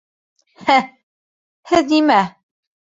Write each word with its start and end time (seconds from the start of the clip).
—Һе, 0.69 0.79
һеҙ 1.75 1.95
нимә? 1.99 2.21